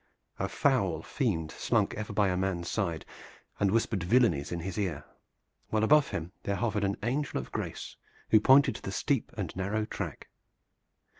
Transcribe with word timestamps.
A 0.39 0.49
foul 0.49 1.03
fiend 1.03 1.51
slunk 1.51 1.93
ever 1.93 2.11
by 2.11 2.29
a 2.29 2.35
man's 2.35 2.67
side 2.71 3.05
and 3.59 3.69
whispered 3.69 4.01
villainies 4.01 4.51
in 4.51 4.61
his 4.61 4.79
ear, 4.79 5.05
while 5.69 5.83
above 5.83 6.07
him 6.07 6.31
there 6.41 6.55
hovered 6.55 6.83
an 6.83 6.97
angel 7.03 7.39
of 7.39 7.51
grace 7.51 7.97
who 8.31 8.39
pointed 8.39 8.73
to 8.73 8.81
the 8.81 8.91
steep 8.91 9.31
and 9.37 9.55
narrow 9.55 9.85
track. 9.85 10.29